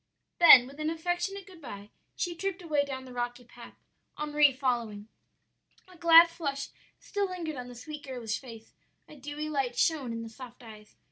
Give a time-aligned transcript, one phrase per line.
[0.39, 3.75] "Then with an affectionate good by, she tripped away down the rocky path,
[4.17, 5.09] Henri following.
[5.87, 8.73] "A glad flush still lingered on the sweet, girlish face,
[9.07, 10.95] a dewy light shone in the soft eyes.